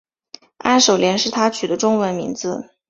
[0.57, 2.71] 安守廉是他取的中文名字。